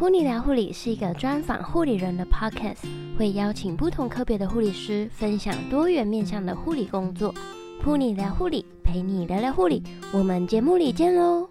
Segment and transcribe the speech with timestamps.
[0.00, 7.34] 噗妮聊护理是一个专访护理人的 podcast，会邀请不同科别的护理师分享多元面向的护理工作。
[7.84, 9.82] 噗妮聊护理，陪你聊聊护理，
[10.14, 11.46] 我们节目里见喽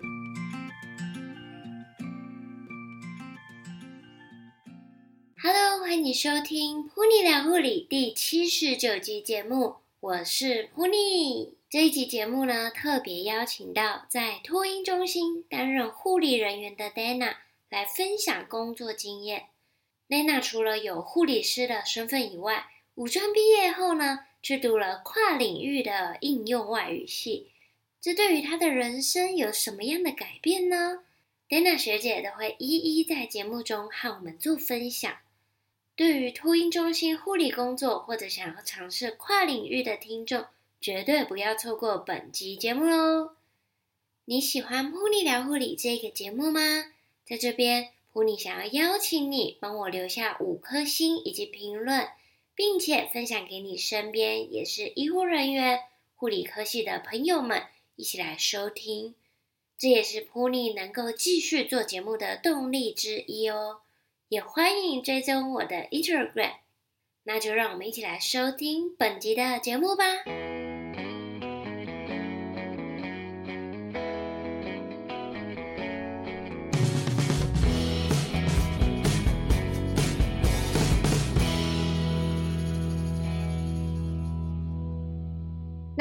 [5.44, 11.54] ！Hello，欢迎收听噗妮聊护理第七十九集节目，我是噗妮。
[11.70, 17.34] 这一集节目呢，特别邀请到在托婴中心担任护理人员的 Dana。
[17.70, 19.48] 来分享工作经验。
[20.08, 27.52] 雷娜除了有护理师的身份以外，五专毕业后呢，去读了跨领域的应用外语系。
[28.02, 31.04] 这对于她的人生有什么样的改变呢？
[31.48, 35.12] 雷娜学姐都会一一在节目中和我们做分享。
[35.96, 40.46] 对于托婴中心护理工作或者想要尝试跨领域的听众，
[40.80, 43.32] 绝对不要错过本集节目喽！
[44.26, 46.94] 你喜欢噗妮聊护理这个节目吗？
[47.30, 52.08] 在这边，普尼想要邀请你帮我留下五颗星以及评论，
[52.56, 55.82] 并且分享给你身边也是医护人员、
[56.16, 57.62] 护理科系的朋友们
[57.96, 59.14] 一起来收听。
[59.78, 63.82] 这也是普尼能够继续做节目的动力之一哦。
[64.28, 66.54] 也欢迎追踪我的 Instagram。
[67.26, 70.04] 那就让我们一起来收听本集的节目吧。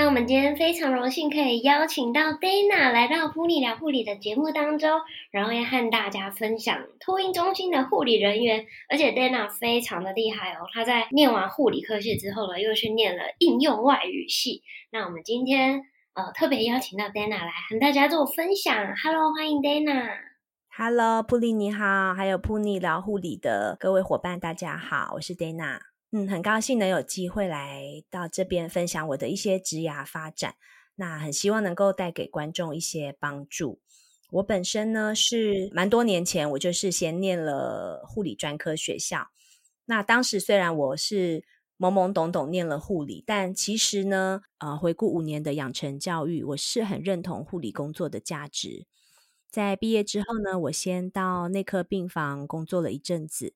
[0.08, 8.64] 我们今天非常荣幸可以邀请到 Dana 来到噗妮聊护理的节目当中，然后要和大家分享托婴中心的护理人员。
[8.88, 14.62] 而且 Dana 非常的厉害哦，她在念完护理科系之后呢，又去念了应用外语系。
[14.90, 15.82] 那我们今天
[16.14, 18.74] 呃特别邀请到 Dana 来和大家做分享。
[19.04, 20.08] Hello，欢迎 Dana。
[20.74, 25.80] Hello，噗妮你好，还有噗妮聊护理的各位伙伴，大家好，我是 Dana。
[26.10, 30.54] 嗯，很高兴能有机会来到这边分享我的一些职涯发展，
[30.94, 33.80] 那很希望能够带给观众一些帮助。
[34.30, 39.28] 我本身呢是蛮多年前，我就是先念了护理专科学校。
[39.84, 41.44] 那当时虽然我是
[41.78, 48.86] 懵懵懂懂念了护理，但其实呢，呃，回顾五年的养成教育，我是很认同护理工作的价值。
[49.50, 53.52] 在毕业之后呢，我先到内科病房工作了一阵子。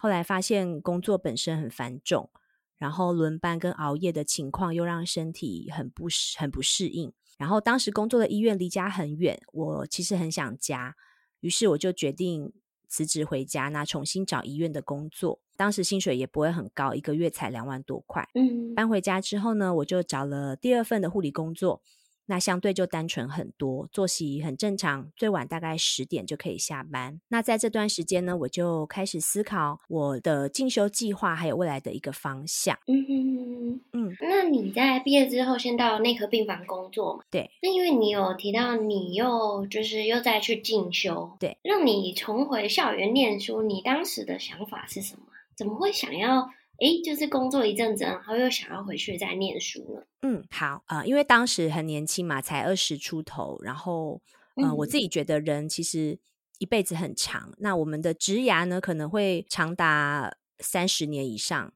[0.00, 2.30] 后来发现工作本身很繁重，
[2.78, 7.12] 然后轮班跟熬夜的情况又让身体很不适很不适应。
[7.36, 10.96] 然后当时工作的医院离家很远，我其实很想家，
[11.40, 12.50] 于是我就决定
[12.88, 15.40] 辞职回家，那重新找医院的工作。
[15.54, 18.26] 当时薪水也不会很高，一个月才两万多块。
[18.34, 21.82] 嗯，搬回家之后呢，我就找了第二份的护理工作。
[22.30, 27.20] 那相对就单纯很多，作息很正常，最晚大概十点就可以下班。
[27.26, 32.78] 那在这段时间呢，我就开始思考我的进修计划，还有未来的一个方向。
[32.86, 34.16] 嗯嗯嗯。
[34.20, 37.24] 那你在毕业之后，先到内科病房工作嘛？
[37.32, 37.50] 对。
[37.60, 45.22] 那因为你有提到你又就是又再去进修，对，让你重回校园念书，你当时的想法是什么？
[45.56, 46.48] 怎么会想要？
[46.80, 50.06] 诶，就是工作一阵子，然后又想要回去再念书了。
[50.22, 54.20] 嗯，好啊，呃，因为当时很年轻嘛，才二十出头，然后，
[54.56, 56.18] 呃，嗯，我自己觉得人其实
[56.58, 61.72] 一辈子很长，那我们的职涯呢可能会长达三十年以上。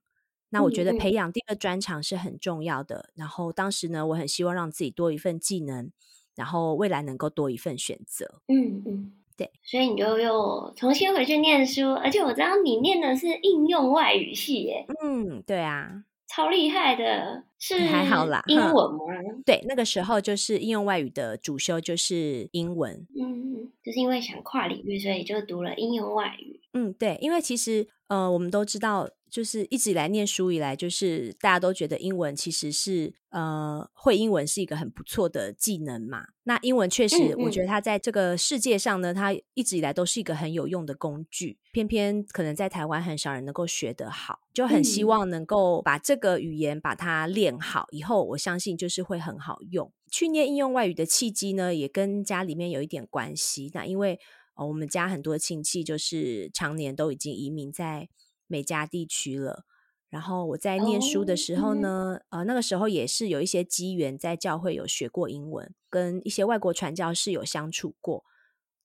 [0.51, 3.11] 那我觉得培养第二专长是很重要的。
[3.11, 5.91] 嗯，然后当时呢，我很希望让自己多一份技能，
[6.37, 8.41] 然后未来能够多一份选择。
[8.49, 9.24] 嗯嗯。
[9.37, 14.87] 对，所以你就又重新回去念书，而且我知道你念的是应用外语系耶。
[15.03, 18.99] 嗯，对啊，超厉害的，是还好啦，英文吗？
[19.45, 23.07] 对，那个时候就是应用外语的主修就是英文。
[23.21, 26.61] 嗯，就是因为想跨领域，所以就读了应用外语。
[26.73, 29.09] 嗯，对，因为其实呃，我们都知道。
[29.35, 36.29] 就是一直以来念书以来，就是大家都觉得英文其实是呃会英文是一个很不错的技能嘛。
[36.45, 41.59] 那英文确实，我觉得它在这个世界上呢，它一直以来都是一个很有用的工具。
[41.73, 49.93] 偏偏可能在台湾很少人能够学得好，就很希望能够把这个语言把它练好，以后我相信就是会很好用。
[50.13, 53.69] 去念应用外语的契机呢，也跟家里面有一点关系。
[53.75, 54.21] 那因为
[54.55, 58.09] 哦我们家很多亲戚就是常年都已经移民在。
[58.55, 59.65] 美加地区了，
[60.09, 68.23] 然后我在念书的时候呢，哦、呃，那个时候也是有一些机缘，在教会有学过英文，跟一些外国传教士有相处过。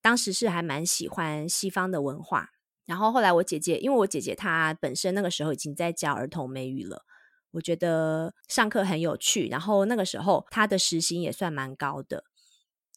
[0.01, 2.49] 当时是还蛮喜欢西方的文化。
[2.87, 7.03] 然后后来我姐姐，因为我姐姐她本身那个时候已经在教儿童美语了，
[7.51, 9.47] 我觉得上课很有趣。
[9.49, 12.23] 然后那个时候她的时薪也算蛮高的。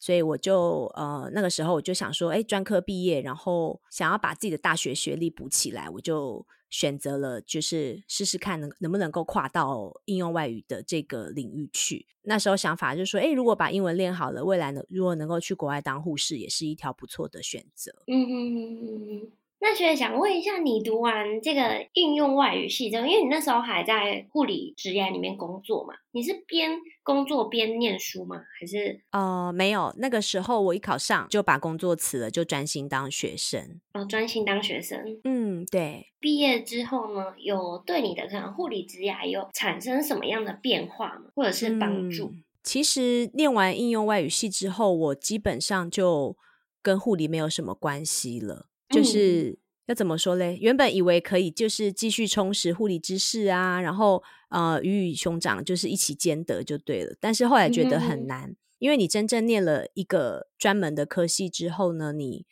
[0.02, 12.04] 所以我就呃那个时候我就想说，哎，专科毕业，然后想要把自己的大学学历补起来，我就选择了就是试试看能能不能够跨到应用外语的这个领域去。
[12.22, 17.92] 那时候想法就是说，哎，如果把英文练好了，未来呢，如果能够去国外当护士，也是一条不错的选择。
[18.08, 19.32] 嗯嗯嗯嗯嗯。
[19.64, 28.42] 那学姐想问一下，你读完这个应用外语系之后，因为你那时候还在护理职业里面工作嘛，你是边工作边念书吗？
[28.58, 29.94] 还是呃没有？
[29.98, 33.80] 那个时候我一考上就把工作辞了，就专心当学生。
[33.94, 35.20] 哦，专心当学生。
[35.22, 36.08] 嗯，对。
[36.18, 41.26] 毕业之后呢，有对你的可能护理职业有产生什么样的变化吗？
[41.36, 42.26] 或者是帮助？
[42.26, 46.36] 嗯，其实念完应用外语系之后，我基本上就
[46.82, 48.66] 跟护理没有什么关系了。
[48.92, 49.56] 就是、嗯、
[49.86, 50.58] 要怎么说嘞？
[50.60, 57.16] 原本以为可以，就是继续充实护理知识啊，然后呃，鱼与熊掌就是一起兼得就对了。
[57.18, 62.46] 但是后来觉得很难，嗯、因为你真正念了一个专门的科系之后呢，你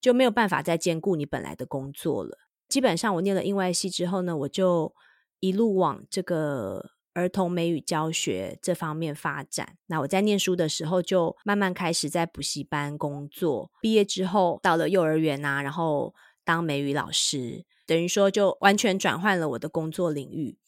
[0.00, 2.38] 就没有办法再兼顾你本来的工作了。
[2.68, 4.94] 基本上我念了应外系之后呢，我就
[5.40, 6.93] 一路往这个。
[7.14, 13.70] 儿童美语教学这方面发展，那我在念书的时候就慢慢开始在补习班工作。
[13.80, 16.14] 毕业之后到了幼儿园啊，然后
[16.44, 20.58] 当美语老师，等于说就完全转换了我的工作领域。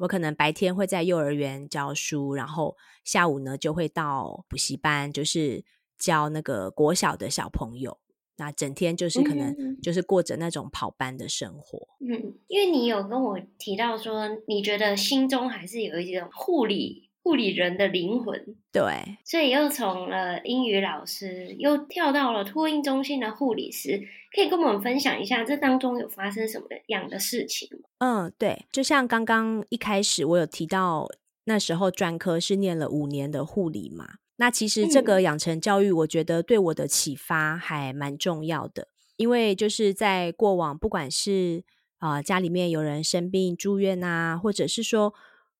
[0.00, 5.64] 我可能白天会在幼儿园教书，然后下午呢就会到补习班，就是
[5.98, 7.98] 教那个国小的小朋友。
[8.42, 11.78] 那整天就是可能就是过着那种跑班的生活。
[12.00, 18.56] 嗯，因为你有跟我提到说，你觉得心中还是有一种护理护理人的灵魂。
[18.72, 24.02] 对，所以又从了英语老师，又跳到了托婴中心的护理师，
[24.34, 27.88] 可以跟我们分享一下这当中有发生什么样的事情吗？
[27.98, 31.06] 嗯，对，就像刚刚一开始我有提到，
[31.44, 34.14] 那时候专科是念了五年的护理嘛。
[34.36, 41.64] 那其实这个养成教育，我觉得对我的启发还蛮重要的，因为就是在过往，不管是
[41.98, 45.14] 啊、呃、家里面有人生病住院啊，或者是说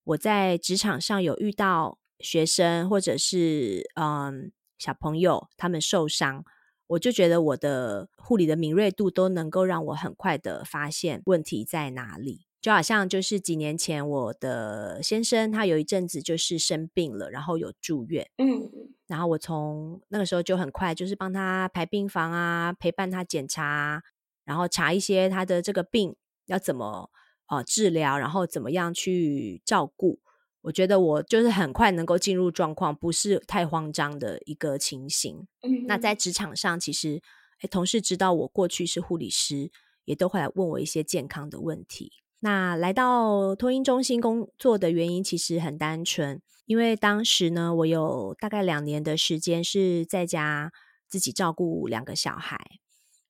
[0.05, 4.33] 我在职场上有遇到学生或者是嗯、呃、
[4.79, 6.45] 小朋友他们受伤，
[6.89, 12.47] 我就觉得我的护理的敏锐度都能够让我很快的发现问题在哪里。
[12.63, 18.71] 就好像就是几年前，我的先生他有一阵子就是生病了，然后有住院，嗯，
[19.09, 24.01] 然后我从那个时候就很快就是帮他排病房啊，陪伴他检查，
[24.45, 26.15] 然后查一些他的这个病
[26.47, 27.11] 要怎么
[27.49, 30.21] 呃治疗，然后怎么样去照顾。
[30.61, 35.49] 我觉得我就是很快能够进入状况，不是太慌张的一个情形。
[35.63, 37.21] 嗯，那在职场上，其实
[37.63, 39.73] 诶同事知道我过去是护理师，
[40.05, 42.13] 也都会来问我一些健康的问题。
[42.45, 50.73] 那来到托婴中心工作的原因其实很单纯，因为当时呢，我有大概两年的时间是在家
[51.09, 52.59] 自己照顾两个小孩。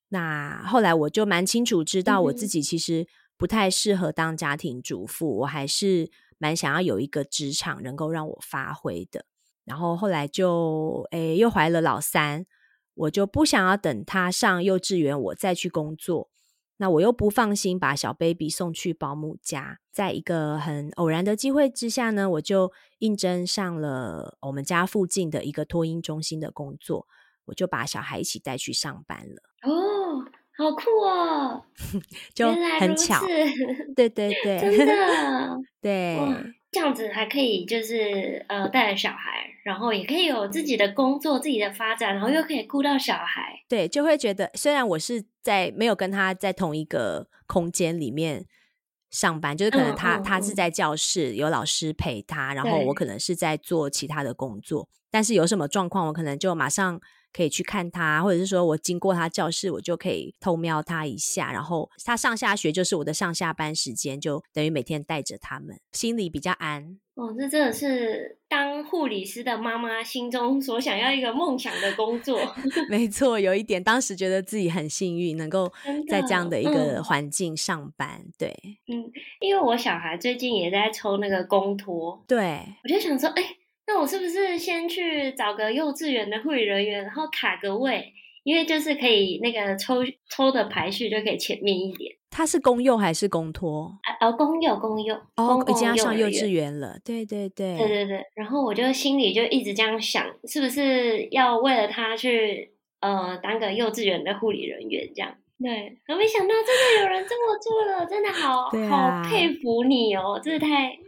[0.09, 3.07] 那后来我就蛮清楚知道我自己其实
[3.37, 9.27] 不太适合当家庭主妇，我还是蛮想要有一个职场能够让我发挥的。
[9.67, 12.47] 然后后来就诶又怀了老三，
[12.95, 16.31] 我就不想要等他上幼稚园我再去工作。
[16.83, 27.07] 那我又不放心把小 baby 送去保姆家，在一个很偶然的机会之下呢，我就应征上了我们家附近的一个托婴中心的工作，
[27.45, 29.43] 我就把小孩一起带去上班了。
[29.63, 30.25] 哦，
[30.57, 31.63] 好酷哦！
[32.35, 33.25] 就很巧，
[33.95, 36.19] 对对对，真的 对。
[36.73, 43.63] 这样子还可以，就是呃，带着小孩，然后也可以有自己的工作、自己的发展，然后又可以顾到小孩。
[43.69, 48.47] 对，就会觉得虽然我是在没有跟他在同一个空间里面
[49.11, 57.01] 上班，就是可能他、他是在教室有老师陪他，然后我可能是在做其他的工作，但是有什么状况，我可能就马上。
[57.33, 61.53] 可以去看他，或者是说我经过他教室，我就可以偷瞄他一下。
[61.53, 66.99] 然后他上下学就是我的上下班时间，就等于每天带着他们，心里比较安。
[67.15, 72.41] 哦，这真的是当护理师的妈妈心中所想要一个梦想的工作。
[72.89, 75.71] 没错，有一点，当时觉得自己很幸运，能够
[76.09, 78.23] 在这样的一个环境上班。
[78.25, 78.57] 嗯、对，
[78.89, 83.43] 嗯，因为我小孩最近也在抽那个公托，对，我就想说，哎。
[83.87, 88.13] 那我是不是先去找个幼稚园的护理人员，然后卡个位？
[88.45, 89.99] 因为就是可以那个抽
[90.29, 92.13] 抽的排序就可以前面一点。
[92.29, 93.97] 他是公幼还是公托？
[94.03, 96.97] 啊，哦，公幼，公幼，哦，已经要上幼稚园了。
[97.05, 98.25] 对对对，对对对。
[98.35, 105.37] 然后我就心里就一直这样想，是不是要为了他去呃当个幼稚园的护理人员这样？
[105.63, 110.99] 对，我没想到真的有人这么做了，真的好、啊、好佩服你哦，真的太。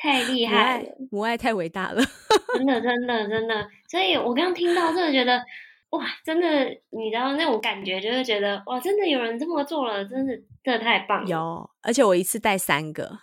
[0.00, 2.00] 太厉害了，母爱，太伟大了，
[2.56, 3.68] 真的真的真的。
[3.88, 5.42] 所以我刚刚听到，真的觉得
[5.90, 11.28] 哇，真的，你知道那种感觉，就是觉得哇，真的有人这么做了，真的真的太棒了。
[11.28, 13.18] 有，而且我一次带三个，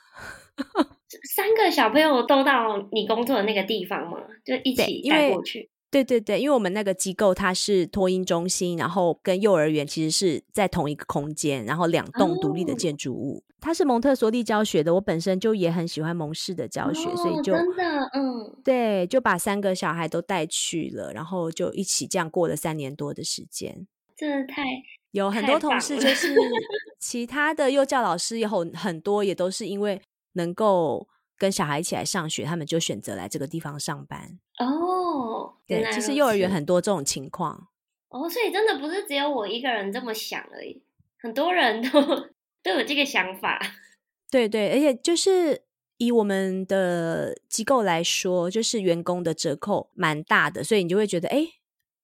[1.35, 4.17] 三个小朋友都到你工作的那个地方吗？
[4.43, 5.69] 就一起带过去。
[5.91, 13.37] 对对对，因为我们那个机构它是托婴中心，然后跟幼儿园其实是在同一个空间，然后两栋独立的建筑物。
[13.37, 23.87] 哦、它是蒙特梭利教学的，我本身就也很喜欢蒙氏的教学，哦、所以就真的嗯，对，就把三个小孩都带去了，然后就一起这样过了三年多的时间。
[24.17, 24.63] 真的太
[25.11, 26.35] 有很多同事，就 是
[26.99, 30.01] 其他的幼教老师，有很多也都是因为
[30.33, 31.07] 能够。
[31.37, 35.55] 跟小孩一起来上学，他们就选择来这个地方上班哦。
[35.67, 37.69] 对，其实幼儿园很多这种情况
[38.09, 40.81] 哦，所以真的不是只有我一个人这么想而已，
[41.19, 42.01] 很多人都
[42.63, 43.59] 都有这个想法。
[44.31, 45.63] 对对，而且就是
[45.97, 51.47] 以我们的机构来说，就是员工的折扣蛮大的，所以你就会觉得，哎，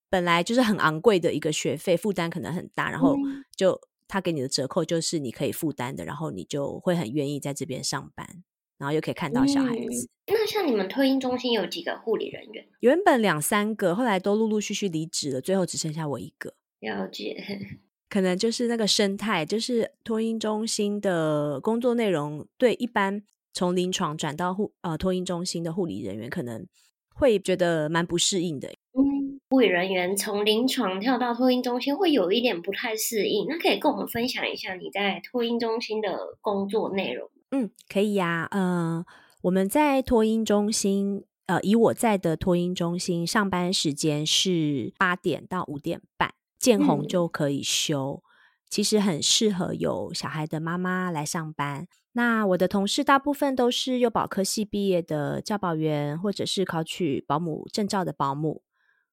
[0.08, 3.16] 本来就是很昂贵的一个学费负担可能很大，然后
[3.54, 8.42] 就他给你的折扣就是你可以负担的，然后你就会很愿意在这边上班。
[8.82, 10.08] 然后又可以看到小孩子。
[10.26, 12.66] 嗯、那像你们托婴中心有几个护理人员？
[12.80, 16.52] 原本两三个，后来都陆陆续续离职了，最后只剩下我一个。
[16.80, 17.36] 了解，
[18.10, 23.22] 可能就是那个生态，就是托婴中心的工作内容，对一般
[23.52, 26.66] 从临床转到护呃托婴中心的护理人员，可能
[27.14, 28.68] 会觉得蛮不适应的。
[28.68, 33.46] 嗯，护理人员从临床跳到托婴中心，会有一点不太适应。
[33.48, 37.30] 那可以跟我们分享一下你在托婴中心的工作内容？
[37.52, 38.48] 嗯，可以呀。
[38.50, 39.04] 呃，
[39.42, 48.22] 我们在托婴中心，呃，以我在的托婴中心上班时间是八点到五点半，见红就可以休。
[48.24, 48.28] 嗯。
[48.72, 51.86] 其实很适合有小孩的妈妈来上班。
[52.12, 58.62] 那我的同事大部分都是幼保科系毕业的教保员，或者是考取保姆证照的保姆。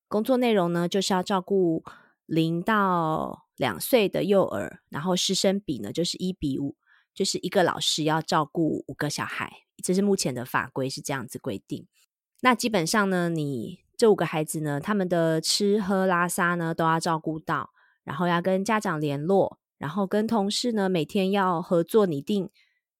[0.08, 1.84] 工作内容呢，就是要照顾
[2.26, 6.78] 零到两岁的幼儿，然后师生比呢就是一比五。
[7.20, 9.52] 就是一个老师要照顾五个小孩，
[9.84, 11.86] 这是目前的法规是这样子规定。
[12.40, 17.72] 那基本上呢，你这五个孩子呢，他们的吃喝拉撒呢都要照顾到，
[18.06, 22.50] 然后要跟家长联络，然后跟同事呢每天要合作拟定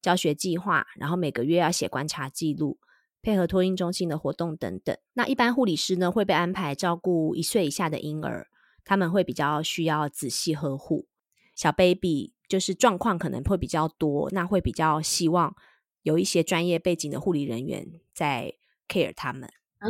[0.02, 2.78] 教学计划，然后每个月要写观察记录，
[3.22, 4.98] 配合托婴中心的活动等等。
[5.14, 8.50] 那一般护理师呢会被安排照顾一岁以下的婴儿，
[8.84, 11.08] 他们会比较需要仔细呵护
[11.56, 12.34] 小 baby。
[12.50, 15.56] 就是状况可能会比较多，那会比较希望
[16.02, 18.52] 有一些专业背景的护理人员在
[18.88, 19.48] care 他们。
[19.80, 19.88] 哦，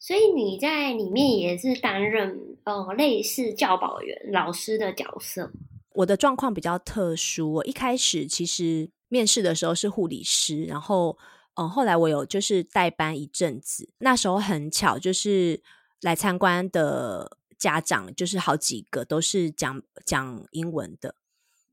[0.00, 5.52] 所以你在里面也是担任呃类似教保员老师的角色。
[5.92, 11.16] 我的状况比较特殊，我一开始其实面试的时候是护理师，然后
[11.54, 15.62] 嗯、呃，后来我有就是代班一阵子，那时候很巧就是
[16.00, 17.38] 来参观的。
[17.60, 21.14] 家长就是好几个都是讲讲英文的，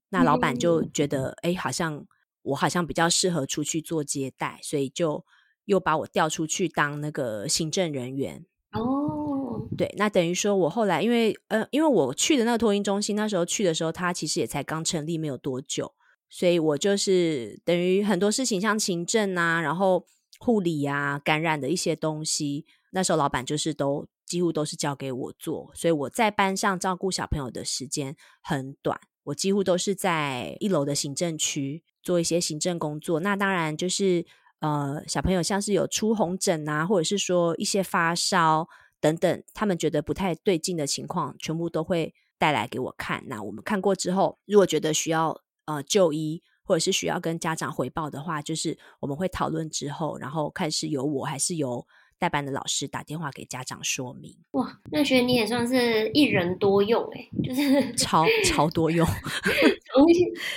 [0.09, 2.05] 那老板就觉得哎、嗯，好像
[2.41, 5.25] 我好像比较适合出去做接待，所以就
[5.63, 8.45] 又把我调出去当那个行政人员。
[8.73, 15.93] 哦，对，那等于说我后来因为呃，因为我去的那个托婴中心，那时候去的时候，他其实也才刚成立没有多久，
[16.29, 20.05] 所以我就是等于很多事情像行政啊，然后
[20.39, 24.05] 护理啊、感染的一些东西，那时候老板就是都。
[24.27, 28.99] 几乎都是交给我做，所以我在班上照顾小朋友的时间很短。
[29.23, 33.19] 我几乎都是在一楼的行政区做一些行政工作。
[33.21, 34.25] 那当然就是
[34.59, 38.67] 呃，小朋友像是有出红疹啊，或者是说一些发烧
[38.99, 43.23] 等等，他们觉得不太对劲的情况，全部都会带来给我看。
[43.27, 51.85] 那我们看过之后，如果觉得需要呃就医，或者是需要跟家长回报的话，就是我们会讨论之后，然后看是由我还是由。
[52.19, 54.35] 代班的老师打电话给家长说明。
[54.51, 59.05] 哇，那学你也算是一人多用哎，就是超超多用，
[59.93, 60.05] 从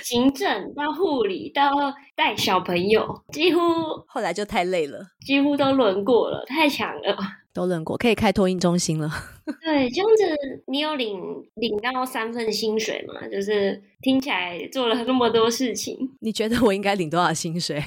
[0.02, 1.71] 行政到护理到
[2.14, 3.61] 带小朋友，几乎
[4.07, 7.17] 后来就太累了，几乎都轮过了，太强了，
[7.52, 9.11] 都轮过，可以开托婴中心了。
[9.62, 11.21] 对，这样子你有领
[11.55, 13.26] 领到三份薪水吗？
[13.29, 17.83] 就是听起来做了那么多事情，你觉得我应该领多少薪水？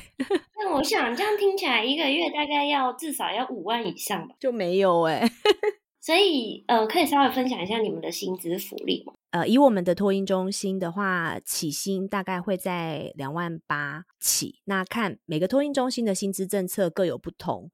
[0.73, 4.35] 我想这样听起来，一个月大概要至少要五万以上吧？
[4.39, 5.31] 就没有哎、欸，
[6.01, 9.13] 所以呃，可以稍微分享一下你们的薪资福利吗？
[9.29, 14.61] 呃，以我们的托婴中心的话，起薪大概会在两万八起。
[14.65, 17.69] 那看每个托婴中心的薪资政策各有不同，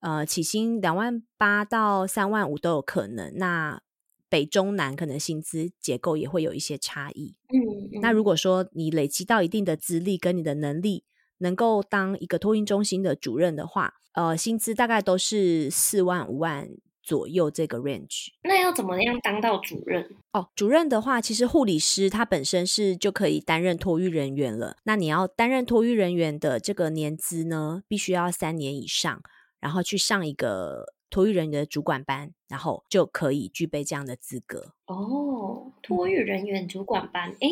[0.00, 3.32] 呃，起薪两万八到三万五都有可能。
[3.36, 3.80] 那
[4.28, 7.36] 北中南可能薪资结构也会有一些差异。
[7.48, 7.56] 嗯，
[7.94, 11.04] 嗯，那如果说你累积到一定的资历跟你的能力。
[11.44, 16.68] 能够当一个托婴中心的主任的话，呃，薪资大概都是四万五万
[17.02, 18.28] 左右这个 range。
[18.42, 20.16] 那要怎么样当到主任？
[20.32, 24.78] 哦，主任的话，其实护理师他本身是就可以担任托育人员了。
[24.84, 29.22] 那你要担任托育人员的这个年资呢，必须要三年以上，
[29.60, 34.72] 然后去上一个托育人员的主管班，然后就可以具备这样的资格。
[34.86, 37.48] 哦，托育人员主管班，诶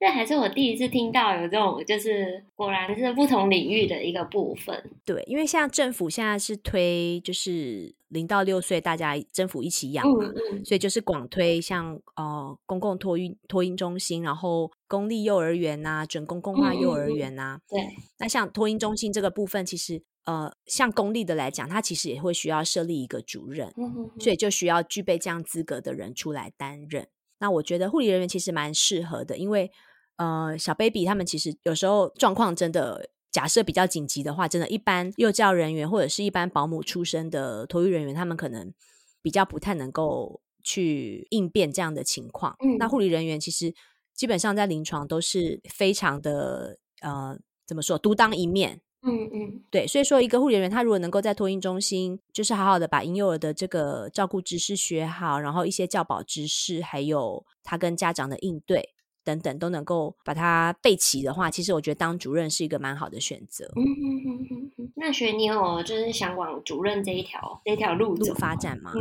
[0.00, 4.90] 这还是我第一次听到有这种，就是果然是不同领域的一个部分。
[5.04, 17.60] 对，因为像政府现在是推，就是零到六岁大家政府一起养嘛，嗯嗯、所以就是广推像呃公共托育托婴中心，然后公立幼儿园呐、啊，准公共化幼儿园呐、啊。
[17.70, 23.72] 嗯嗯、对，那像托婴中心这个部分，其实呃像公立的来讲，它其实也会需要设立一个主任，
[24.18, 27.08] 所以就需要具备这样资格的人出来担任。
[27.38, 29.70] 那我觉得护理人员其实蛮适合的，因为
[30.16, 38.72] 呃，小 baby 他们其实有时候状况真的，假设比较紧急的话，真的，一般幼教人员或者是一般保姆出身的托育人员，他们可能
[39.20, 42.54] 比较不太能够去应变这样的情况。
[42.64, 43.74] 嗯，那护理人员其实
[44.14, 47.36] 基本上在临床都是非常的呃，
[47.66, 48.80] 怎么说，独当一面。
[49.04, 58.90] 嗯嗯，对，所以说一个护理人员，他如果能够在托婴中心，就是好好的把婴幼儿的这个照顾知识学好，然后一些教保知识，还有他跟家长的应对。
[59.26, 63.64] 等等都能够把它备齐的话，其实我觉得当主任是一个蛮好的选择。
[63.74, 64.92] 嗯哼哼哼哼。
[64.96, 68.92] 那学，你有就是想往主任这一条这条路路发展吗？
[68.94, 69.00] 嗯，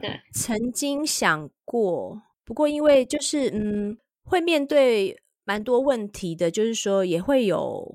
[0.00, 7.92] 对，曾经想过，不过因为就是嗯，会面对蛮多问题的，就是说也会有，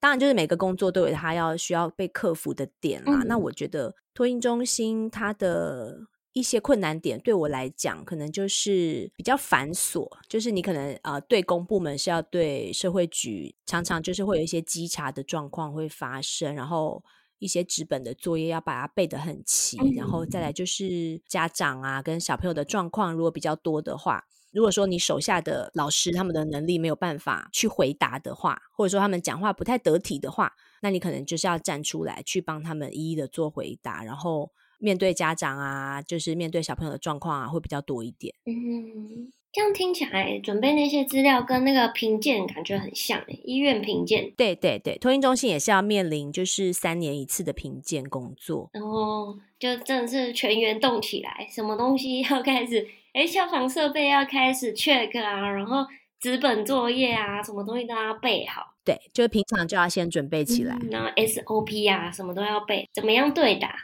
[0.00, 3.20] 当然就是每个工作都有它要需要被克服的点啦。
[3.22, 6.08] 嗯、那我觉得托婴中心它的。
[6.32, 17.02] 一些困难点对我来讲，可能就是比较繁琐，就是你可能呃，对公部门是要对社会局，常常就是会有一些稽查的状况会发生，然后
[17.40, 34.50] 一些纸本的作业要把它背得很齐，然后再来就是家长啊跟小朋友的状况，如果比较多的话，如果说你手下的老师他们的能力没有办法去回答的话，或者说他们讲话不太得体的话，那你可能就是要站出来去帮他们一一的做回答，然后。
[34.82, 38.34] 面对家长啊，就是面对小朋友的状况啊，会比较多一点。
[38.46, 44.32] 嗯，这样听起来，准备那些资料跟那个评鉴感觉很像诶，医院评鉴。
[44.38, 48.70] 对对对，托婴中心也是要面临就是三年一次的评鉴工作。
[48.72, 52.88] 然后就真的是全员动起来，什么东西要开始？
[53.14, 55.84] 诶，消防设备要开始 check 啊，然后
[56.18, 58.74] 纸本作业啊，什么东西都要备好。
[58.84, 63.74] 对，就是平常就要先准备起来，嗯、然后 SOP 啊，什么都要备，怎么样对打？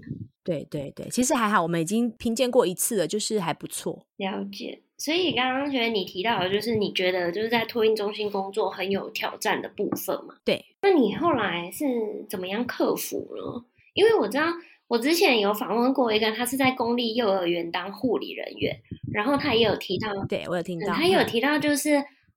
[0.42, 4.06] 对对对，其实还好，我们已经评鉴过一次了，就是还不错。
[4.16, 10.36] 了解，所以刚刚觉得你提到的，就是你觉得就是在托婴中心工作很有挑战的部分嘛？
[10.44, 10.64] 对。
[10.82, 11.84] 那你后来是
[12.28, 13.64] 怎么样克服呢？
[13.94, 14.44] 因为我知道
[14.88, 18.80] 我之前有访问过一个，他是在公立幼儿园当护理人员，
[19.12, 21.96] 然后他也有提到，对我有听到，嗯、他也有提到就是、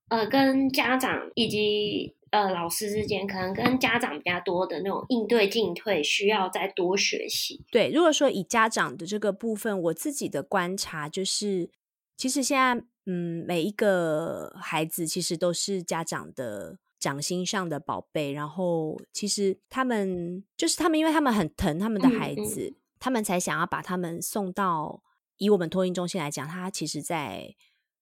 [0.10, 2.16] 嗯、呃，跟家长以及。
[2.32, 7.60] 呃，老师之间可能跟家长比较多的那种应对进退，需要再多学习。
[7.72, 11.72] 对，如果说以家长的这个部分，我自己的观察就是，
[12.16, 25.02] 其实现在，嗯，每一个孩子其实都是家长的掌心上的宝贝，然后其实他们就是他们，因为他们很疼他们的孩子，嗯嗯，他们才想要把他们送到。
[25.38, 27.56] 以我们托婴中心来讲，他其实在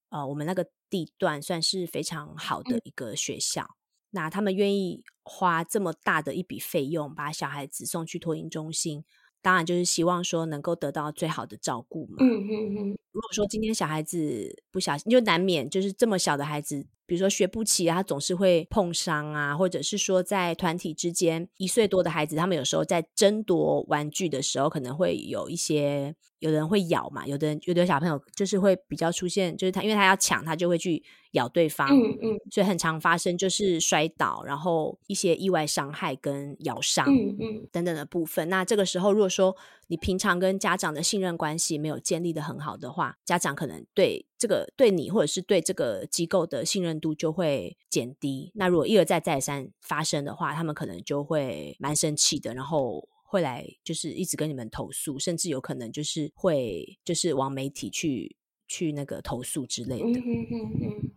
[0.10, 3.64] 呃我们那个地段算是非常好的一个学校。
[3.64, 3.78] 嗯
[4.12, 9.04] 那他们愿意花这么大的一笔费用把小孩子送去托婴中心，
[9.42, 12.16] 当然就是希望说能够得到最好的照顾嘛。
[12.20, 12.98] 嗯嗯嗯。
[13.12, 26.15] 如果说今天小孩子不小心，就难免就是这么小的孩子，比如说学步期啊，他总是会碰伤啊，或者是说在团体之间，一岁多的孩子，他们有时候在争夺玩具的时候，可能会有一些。
[26.39, 38.48] 有的人会咬嘛，有的人有的小朋友就是会比较出现，就是他因为他要抢，他就会去咬对方，嗯嗯，所以很常发生就是摔倒，然后一些意外伤害跟咬伤，嗯嗯等等的部分。
[38.50, 48.52] 那这个时候，如果说你平常跟家长的信任关系没有建立的很好的话，家长可能对这个对你或者是对这个机构的信任度就会减低。
[48.56, 53.08] 那如果一而再再三发生的话，他们可能就会蛮生气的，然后。
[53.30, 58.38] 会来就是一直跟你们投诉，甚至有可能就是会就是往媒体去
[58.69, 60.06] 去那个投诉之类的。
[60.06, 61.12] 嗯哼哼哼。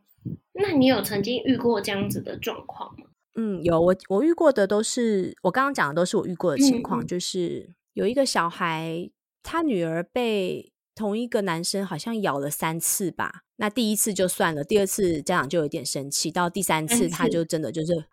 [0.54, 3.06] 那你有曾经遇过这样子的状况吗？
[3.36, 9.08] 嗯，有，我我遇过的都是我刚刚讲的都是我遇过的情况，嗯、就是有一个小孩，
[9.44, 13.42] 他女儿被同一个男生好像咬了三次吧。
[13.56, 17.92] 那第一次就算了，第二次家长就有点生气，到第三次他就真的就是。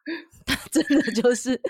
[0.48, 1.62] 他真的就是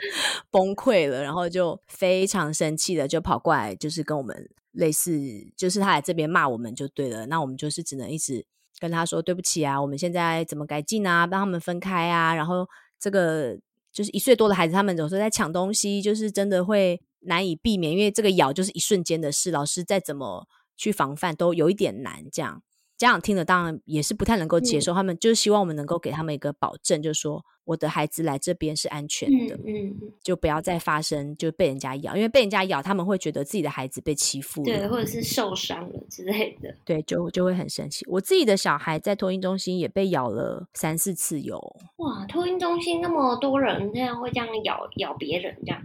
[0.52, 5.20] 崩溃了，然后就非常生气的就跑过来，就是跟我们类似，
[5.58, 7.26] 就是他来这边骂我们就对了。
[7.26, 8.46] 那我们就是只能一直
[8.78, 12.36] 跟他说对不起啊，我们现在怎么改进啊，帮他们分开啊。
[12.36, 12.68] 然后
[13.00, 13.58] 这个
[13.92, 22.62] 就是一岁多的孩子，他们有时候在抢东西，就是真的会难以避免，因为这个咬就是一瞬间的事，老师再怎么去防范都有一点难，这样。
[22.98, 38.04] 家长听了当然也是不太能够接受，嗯、他们就是希望我们能够给他们一个保证，就是说我的孩子来这边是安全的，嗯，嗯就不要再发生就被人家咬，因为被人家咬他们会觉得自己的孩子被欺负了，对，或者是受伤了之类的，对，就就会很生气。
[38.10, 41.60] 我自己的小孩在托婴中心也被咬了三四次有，
[41.98, 45.80] 哇，托婴中心那么多人，这样会这样咬咬别人这样。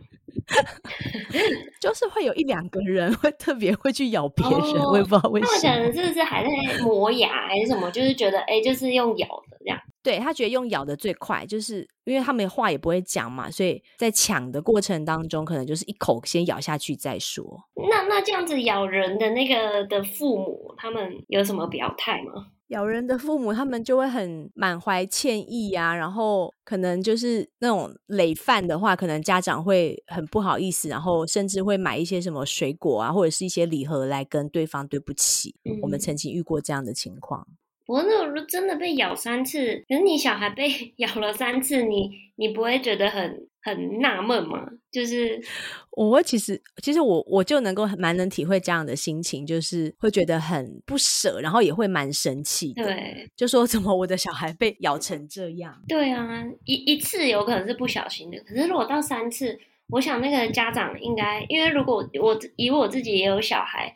[1.80, 5.52] 就是会有一两个人会特别会去咬别人，哦、我也不知道为什么。
[5.52, 6.50] 他们可能是不是还在
[6.82, 7.90] 磨牙还是什么？
[7.90, 9.78] 就是觉得哎、欸，就是用咬的这样。
[10.02, 17.44] 对，他觉得用咬的最快，就是因为他们话也不会讲嘛，所以在抢的过程当中，可能就是一口先咬下去再说。
[17.88, 22.46] 那那这样子咬人的那个的父母，他们有什么表态吗？
[22.72, 35.54] 咬人的父母，他们就会很满怀歉意啊，然后可能就是那种累犯的话，可能家长会很不好意思，然后甚至会买一些什么水果啊，或者是一些礼盒来跟对方对不起。
[35.64, 37.46] 嗯、我们曾经遇过这样的情况。
[37.84, 44.66] 不过，那如果真的被咬三次，可是你小孩被 咬了三次，你你不会觉得很很纳闷嘛？
[44.90, 45.40] 就是
[45.92, 52.84] 我其实其实我我就能够蛮能体会这样的心情，就是会觉得很不舍，然后也会蛮生气的。
[52.84, 55.80] 对，就说怎么我的小孩被咬成这样？
[55.88, 63.94] 对啊，一一次有可能是不小心的，可是如果到三次，我想那个家长应该，因为如果我以我自己也有小孩，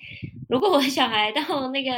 [0.49, 1.91] 如果我小孩到那个。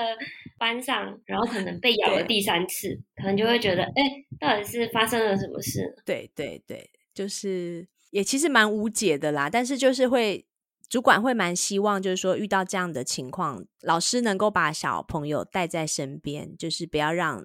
[0.61, 4.03] 班上，然后可能被咬了第三次，可能就会觉得，哎，
[4.41, 5.95] 到底是发生了什么事？
[6.05, 9.51] 对对对，就是也其实蛮无解的啦。
[9.51, 10.47] 但是就是会，
[10.89, 17.45] 主管会蛮希望，就是说遇到这样的情况，老师能够把小朋友带在身边，就是不要让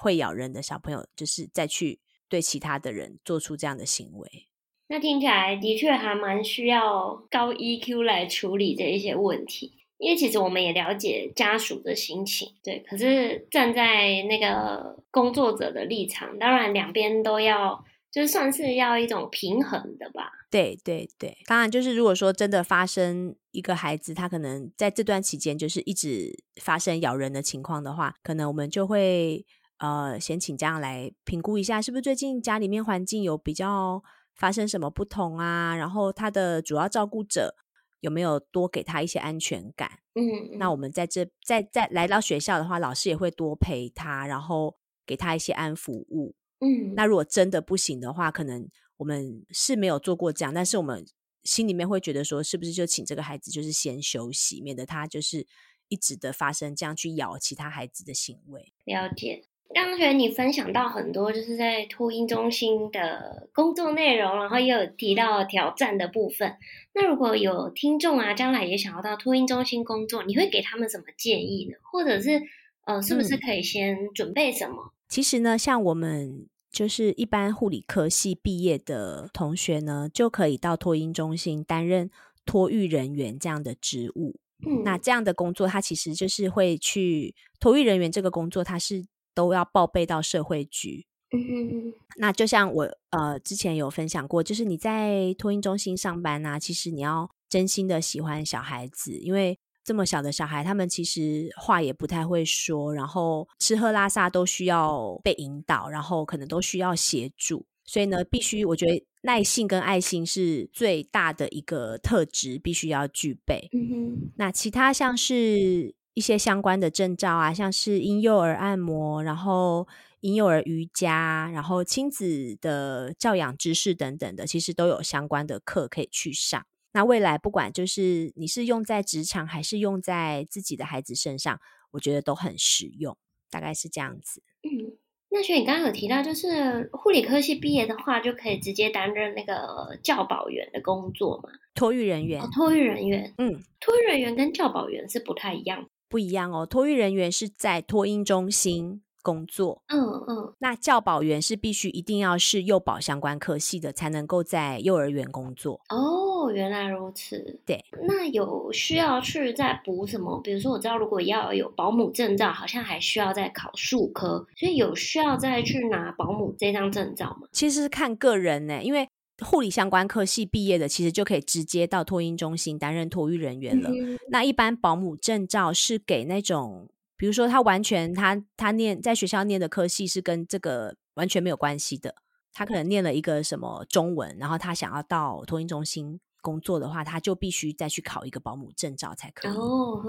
[0.00, 4.46] 会咬人的小朋友，就是再去对其他的人做出这样的行为。
[4.88, 9.76] 那听起来的确还蛮需要高 EQ 来处理这一些问题。
[9.98, 12.78] 因为其实我们也了解家属的心情，对。
[12.88, 20.30] 可是站在那个工作者的立场，当然两边都要，就算是要一种平衡的吧。
[20.50, 29.46] 对对对，当然就是如果说真的发生一个孩子，他可能在这段期间就是一直发生咬人的情况的话，可能我们就会
[29.78, 34.02] 呃先请家长来评估一下，是不是最近家里面环境有比较
[34.34, 35.76] 发生什么不同啊？
[35.76, 37.54] 然后他的主要照顾者。
[38.00, 39.98] 有没有多给他一些安全感？
[40.14, 46.34] 嗯，那我们在这在在来到学校的话，老师也会多陪他，然后给他一些安抚物。
[46.60, 48.68] 嗯，那如果真的不行的话，可能
[48.98, 51.04] 我们是没有做过这样，但是我们
[51.42, 55.46] 心里面会觉得说，是不是就请这个孩子就是先休息，免得他就是
[55.88, 58.72] 一直的发生这样去咬其他孩子的行为。
[58.84, 59.44] 了解。
[59.72, 66.56] 刚刚觉得你分享到很多，就是在托婴中心的工作内容，然后也有提到挑战的部分。
[66.92, 71.76] 那如果有听众啊，将来也想要到托婴中心工作，你会给他们什么建议呢？
[71.92, 72.42] 或者是
[72.84, 74.86] 呃，是不是可以先准备什么？
[74.86, 82.10] 嗯，其实呢，像我们就是一般护理科系毕业的同学呢，就可以到托婴中心担任
[82.44, 84.38] 托育人员这样的职务。
[84.66, 89.06] 嗯，那这样的工作，它其实就是会去托育人员这个工作，它是。
[89.32, 91.06] 都要报备到社会局。
[91.30, 113.68] 嗯，那就像我呃之前有分享过，就是你在托婴中心上班啊，其实你要真心的喜欢小孩子，因为这么小的小孩，他们其实话也不太会说，然后吃喝拉撒都需要被引导，然后可能都需要协助，所以呢，必须我觉得耐性跟爱心是最大的一个特质，必须要具备。
[113.72, 115.94] 嗯哼，那其他像是。
[116.14, 119.86] 一些相关的证照啊，像是婴幼儿按摩，然后
[120.20, 126.66] 婴幼儿瑜伽，然后亲子的教养知识等等的，其实都有相关的课可以去上。
[127.00, 131.58] 那未来不管就是你是用在职场还是用在自己的孩子身上，
[131.92, 133.16] 我觉得都很实用，
[133.48, 134.42] 大概是这样子。
[134.62, 134.98] 嗯，
[135.30, 141.48] 那所以你刚刚有提到，就是护理科系毕业的话，就可以直接担任那个教保员的工作嘛？
[141.74, 145.88] 托育人员，哦，托育人员，嗯，托育人员跟教保员是不太一样。
[146.06, 149.82] 不一样哦，托育人员是在托婴中心工作。
[149.88, 155.80] 嗯嗯，那教保员是必须一定要是幼保相关科系的，才能够在幼儿园工作。
[155.88, 157.60] 哦，原来如此。
[157.64, 160.40] 对，那有需要去再补什么？
[160.42, 167.48] 比如说，我知道如果要有保姆证照，好像还需要再考数科，所以有需要再去拿保姆这张证照吗？
[167.52, 169.08] 其实是看个人呢，因为
[169.44, 173.90] 护理相关科系毕业的，其实就可以直接到托婴中心担任托育人员了。
[173.90, 176.88] 嗯、那一般保姆证照是给那种。
[177.20, 182.14] 比如说，他完全他他念在学校念的科系是跟这个完全没有关系的。
[182.50, 189.52] 他可能念了一个什么中文，然后他想要到托婴中心工作的话，他就必须再去考一个保姆证照才可以。
[189.52, 190.02] 哦，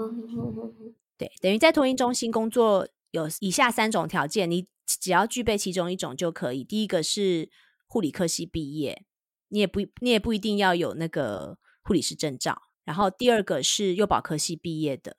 [1.18, 6.64] 对，等于在托婴中心工作有以下三种条件，你只要具备其中一种就可以。
[6.64, 7.50] 第一个是
[7.86, 9.04] 护理科系毕业，
[9.48, 12.62] 你也不你也不一定要有那个护理师证照。
[12.84, 15.18] 然后第二个是幼保科系毕业的。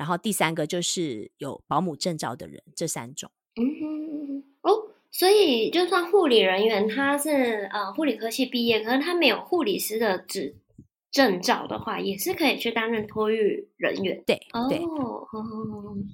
[0.00, 3.30] 然后第三个就是有保姆证照的人，这三种。
[3.56, 10.56] 嗯哼哦，所以就算护理人员他是呃护理科系毕业，可是他没有护理师的执
[11.10, 14.24] 证照的话，也是可以去担任托育人员。
[14.26, 15.28] 对，对，哦，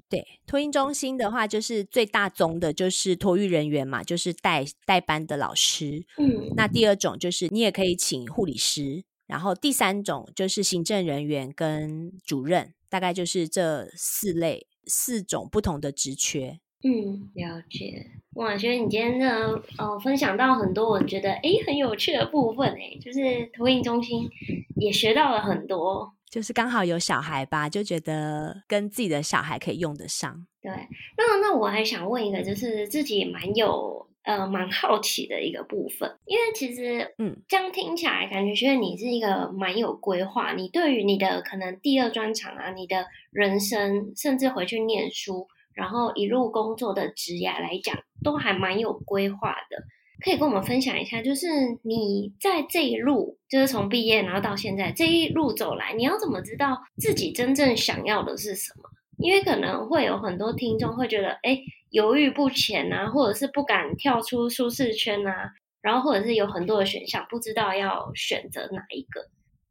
[0.09, 6.05] 对，托婴中心的话，就是最大宗的就是托育人员嘛，就是带带班的老师。
[6.17, 12.73] 嗯，那第二种就是你也可以请护理师，然后第三种就是行政人员跟主任。
[12.89, 16.59] 大概就是这四类四种不同的职缺。
[16.83, 18.11] 嗯，了解。
[18.35, 24.29] 哇，觉得你今天的呃分享到很多，我觉得诶很有趣的部分诶，就是投影中心
[24.75, 26.13] 也学到了很多。
[26.29, 30.45] 就是刚好有小孩吧，就觉得跟自己的小孩可以用得上。
[30.61, 30.71] 对，
[31.17, 34.06] 那那我还想问一个，就是自己蛮有。
[34.27, 40.51] 呃，蛮好奇的一个部分，因为其实，嗯，这样听起来感觉，觉得你是一个蛮有规划。
[40.51, 49.81] 你对于你的可能第二专场啊，你的人生，甚至回去念书，然后一路工作的职涯来讲，都还蛮有规划的。
[50.19, 51.47] 可以跟我们分享一下，就是
[51.83, 58.89] 你在这一路，就是从毕业然后到现在这一路走来，你要怎么知道自己真正想要的是什么？
[59.19, 61.61] 因为可能会有很多听众会觉得，哎。
[61.89, 69.21] 犹豫不前啊，或者是不敢跳出舒适圈啊，然后或者是有很多的选项，不知道要选择哪一个。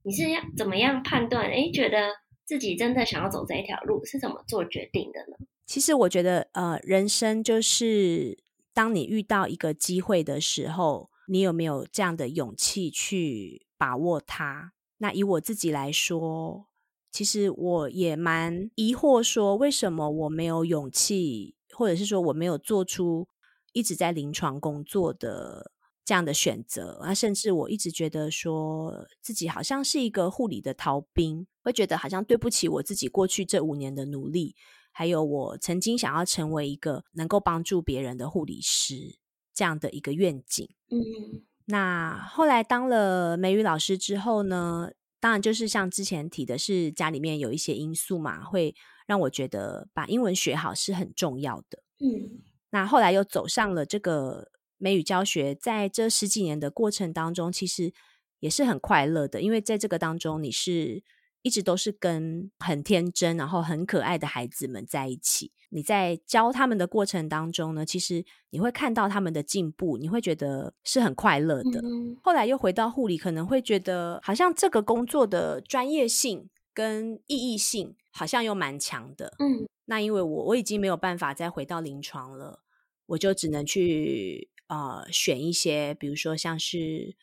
[0.03, 1.47] 你是要怎么样判断？
[1.51, 2.11] 诶，觉得
[2.45, 5.47] 自己真的想要走这一条路，是怎么做决定的呢？
[5.67, 8.39] 其实我觉得，呃，人生就是
[8.73, 14.73] 当你遇到一个机会的时候，你有没有这样的勇气去把握它？
[14.99, 16.69] 那以我自己来说，
[17.11, 21.56] 其实我也蛮疑惑，说为什么我没有勇气。
[21.77, 23.29] 或者是说我没有做出
[23.75, 25.71] 一直在临床工作的
[26.07, 34.57] 这样的选择啊，甚至我一直觉得说自己好像是一个护理的逃兵，会觉得好像对不起我自己过去这五年的努力，
[34.91, 39.19] 还有我曾经想要成为一个能够帮助别人的护理师
[39.53, 40.67] 这样的一个愿景。
[40.91, 48.75] 嗯，那后来当了美语老师之后呢，当然就是像之前提的是家里面有一些因素嘛，会。
[49.07, 51.79] 让我觉得把英文学好是很重要的。
[52.01, 57.93] 嗯，那后来又走上了这个美语教学，在这十几年的过程当中，其实
[58.41, 61.03] 也是很快乐的，因为在这个当中，你是
[61.43, 65.53] 一直都是跟很天真、然后很可爱的孩子们在一起。
[65.71, 71.81] 你在教他们的过程当中呢，其实你会看到他们的进步，你会觉得是很快乐的。
[71.83, 72.17] 嗯。
[72.23, 77.97] 后来又回到护理，可能会觉得好像这个工作的专业性跟意义性。
[78.19, 82.63] 好像又蛮强的，嗯，那因为我我已经没有办法再回到临床了，
[83.05, 87.15] 我就只能去呃选一些，比如说像是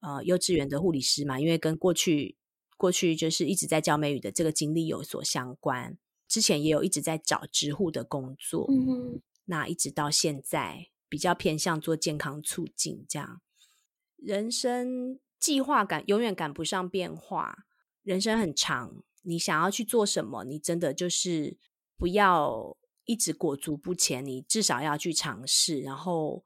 [0.00, 2.36] 呃幼稚园的护理师嘛，因为跟过去
[2.76, 13.40] 过去就是一直在教美语的这个经历有所相关，之前也有一直在找职护的工作，嗯哼，那一直到现在比较偏向做健康促进这样，
[14.16, 17.66] 人生计划赶永远赶不上变化，
[18.02, 19.02] 人生很长。
[19.22, 20.44] 你想要去做什么？
[20.44, 21.56] 你真的就是
[21.96, 26.44] 不要一直裹足不前，你至少要去尝试，然后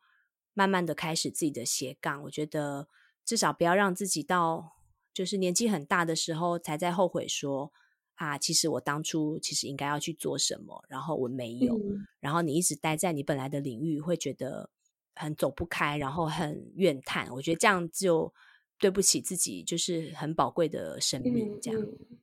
[0.53, 2.23] 慢慢的开始自己的斜杠。
[2.25, 2.89] 我觉得
[3.25, 4.77] 至少不要让自己到
[5.15, 7.73] 就是年纪很大的时候才在后悔说
[8.17, 11.79] 啊，其实我当初其实应该要去做什么，然后我没有。
[11.79, 12.07] 嗯。
[12.21, 14.69] 然后你一直待在你本来的领域，会觉得
[15.15, 17.31] 很走不开，然后很怨叹。
[17.33, 18.35] 我觉得这样就
[18.79, 21.81] 对不起自己，就是很宝贵的生命，这样。
[21.81, 22.19] 嗯嗯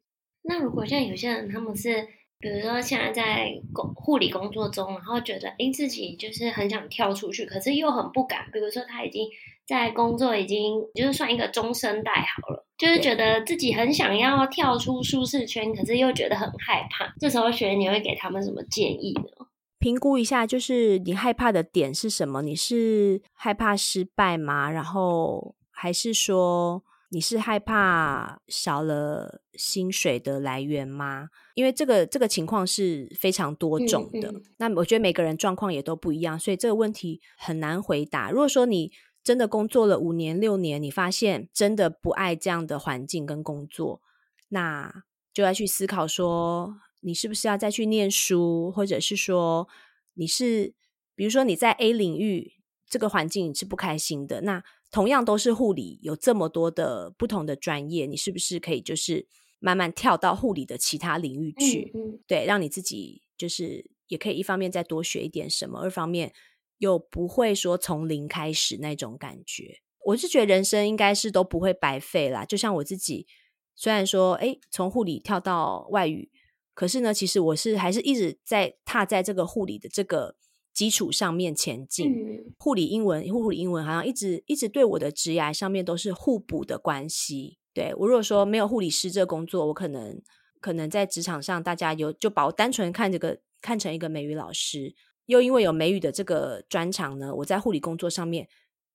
[0.46, 2.06] 那如果像有些人，他们是
[2.38, 8.50] 比如说现在在工护理工作中，然后觉得诶自己就是很想跳出去，可是又很不敢。
[8.52, 9.26] 比如说他已经
[9.66, 17.16] 在工作，已经就是算一个中生代好了，就是觉得自己很想要跳出舒适圈，可是又觉得很害怕。
[17.22, 19.48] 这时候学你会给他们什么建议呢？
[19.80, 22.42] 评估一下，就是你害怕的点是什么？
[22.42, 24.70] 你是害怕失败吗？
[24.70, 31.28] 然后还是说你是害怕少了薪水的来源吗？
[31.56, 34.32] 因为这个这个情况是非常多种的。
[34.32, 34.44] 嗯嗯。
[34.60, 38.32] 那我觉得每个人状况也都不一样，所以这个问题很难回答。
[38.32, 44.02] 如果说你真的工作了五年六年，你发现真的不爱这样的环境跟工作，
[44.48, 49.68] 那就要去思考说，你是不是要再去念书，或者是说
[50.14, 50.74] 你是，
[51.14, 52.54] 比如说你在 A 领域
[52.88, 59.28] 这个环境你是不开心的，那同样都是护理，有这么多的不同的专业，你是不是可以就是
[59.60, 61.92] 慢慢跳到护理的其他领域去？
[61.94, 62.20] 嗯嗯。
[62.26, 66.32] 对，让你自己就是也可以一方面再多学一点什么，二方面。
[66.80, 69.78] 又不会说从零开始那种感觉，
[70.08, 72.44] 我是觉得人生应该是都不会白费啦。
[72.44, 73.26] 就像我自己，
[73.74, 76.30] 虽然说，哎，从护理跳到外语，
[76.74, 80.36] 可是呢，其实我是还是一直在踏在这个护理的这个
[80.74, 82.12] 基础上面前进。
[82.12, 87.60] 嗯、护理英文，护理英文好像一直一直对我的职涯上面都是互补的关系。
[87.74, 90.22] 对，我如果说没有护理师这个工作，我可能
[90.60, 94.96] 可能在职场上大家有就把我单纯看这个看成一个美语老师。
[95.28, 98.50] 又因为有美语的这个专长呢，我在护理工作上面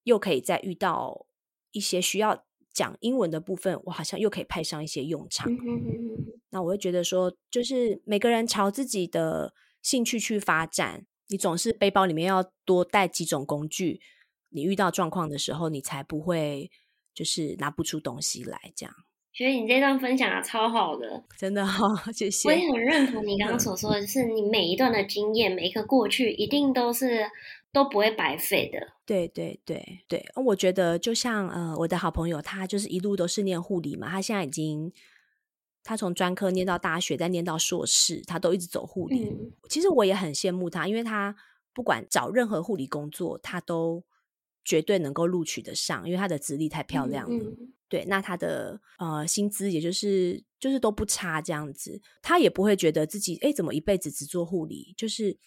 [0.04, 1.26] 又可以再遇到
[1.72, 5.50] 一些需要讲英文的部分，我好像又可以派上一些用场。
[6.50, 14.00] 那我会觉得说，就是每个人朝自己的兴趣去发展，你总是背包里面要多带几种工具，
[14.50, 16.70] 你遇到状况的时候，你才不会
[17.14, 18.94] 就是拿不出东西来这样。
[19.32, 22.48] 觉得你这段分享的超好的，真的好， 谢谢。
[22.48, 27.24] 我也很认同你刚刚所说的，就是你每一段的经验，每一个过去，一定都是
[27.72, 28.94] 都不会白费的。
[29.06, 34.92] 对对对对，我觉得就像呃，我的好朋友，他就是一路都是念护理嘛，他现在已经
[35.88, 39.24] 他从专科念到大学，再念到硕士，他都一直走护理。
[39.24, 39.51] 嗯。
[39.70, 41.35] 其实我也很羡慕他，因为他
[41.72, 44.05] 不管找任何护理工作，他都
[44.62, 47.57] 绝对能够录取得上，因为他的资历太漂亮了。
[47.88, 55.38] 对，那他的呃薪资也就是就是都不差这样子，他也不会觉得自己诶怎么一辈子只做护理，就是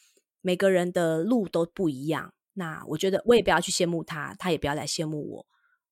[0.41, 2.33] 每个人的路都不一样。
[2.53, 5.45] 那我觉得我也不要去羡慕他，他也不要来羡慕我，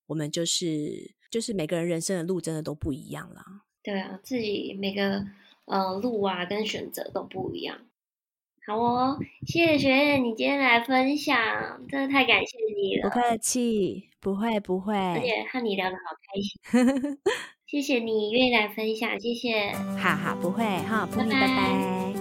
[0.08, 3.44] 我们就是就是每个人人生的路真的都不一样了。
[3.90, 5.26] 对啊，自己每个
[5.66, 7.78] 呃路啊跟选择都不一样。
[8.68, 11.36] 好哦，谢谢学院你今天来分享，
[11.88, 13.10] 真的太感谢你了。
[13.10, 17.18] 不客气，不会不会，而且和你聊得好开心。
[17.66, 19.72] 谢谢你愿意来分享，谢谢。
[19.98, 22.14] 好好，不会哈，拜拜拜拜。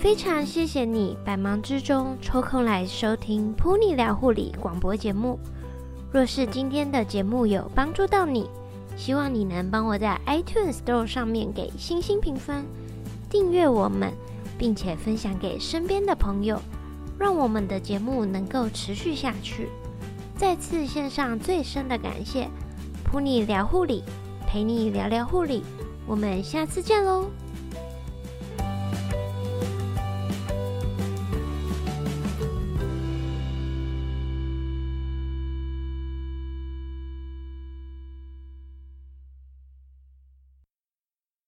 [0.00, 5.38] 非常谢谢你百忙之中抽空来收听 Puni 聊护理广播节目。
[6.12, 8.48] 若是今天的节目有帮助到你，
[8.96, 12.64] 希望你能帮我在 iTunes Store 上面给星星评分。
[13.28, 14.12] 订阅我们，
[14.56, 16.60] 并且分享给身边的朋友，
[17.18, 19.68] 让我们的节目能够持续下去。
[20.36, 22.48] 再次献上最深的感谢
[23.04, 24.02] 陪你聊护理，
[24.46, 25.62] 陪你聊聊护理，
[26.06, 27.30] 我们下次见喽。